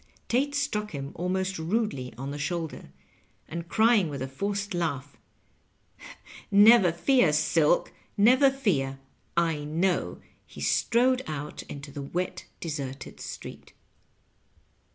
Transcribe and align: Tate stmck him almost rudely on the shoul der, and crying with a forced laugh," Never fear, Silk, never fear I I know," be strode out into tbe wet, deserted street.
Tate 0.27 0.55
stmck 0.55 0.89
him 0.89 1.11
almost 1.13 1.59
rudely 1.59 2.11
on 2.17 2.31
the 2.31 2.39
shoul 2.39 2.65
der, 2.67 2.89
and 3.47 3.69
crying 3.69 4.09
with 4.09 4.23
a 4.23 4.27
forced 4.27 4.73
laugh," 4.73 5.15
Never 6.51 6.91
fear, 6.91 7.31
Silk, 7.31 7.93
never 8.17 8.49
fear 8.49 8.97
I 9.37 9.57
I 9.57 9.63
know," 9.63 10.19
be 10.55 10.59
strode 10.61 11.21
out 11.27 11.61
into 11.69 11.91
tbe 11.91 12.13
wet, 12.15 12.45
deserted 12.59 13.19
street. 13.19 13.73